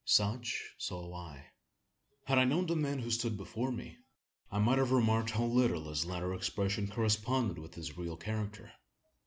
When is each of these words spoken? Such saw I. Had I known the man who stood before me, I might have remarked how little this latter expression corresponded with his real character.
Such 0.03 0.73
saw 0.79 1.13
I. 1.13 1.51
Had 2.25 2.39
I 2.39 2.43
known 2.45 2.65
the 2.65 2.75
man 2.75 2.97
who 3.01 3.11
stood 3.11 3.37
before 3.37 3.71
me, 3.71 3.99
I 4.51 4.57
might 4.57 4.79
have 4.79 4.91
remarked 4.91 5.29
how 5.29 5.45
little 5.45 5.83
this 5.83 6.05
latter 6.05 6.33
expression 6.33 6.87
corresponded 6.87 7.59
with 7.59 7.75
his 7.75 7.99
real 7.99 8.17
character. 8.17 8.71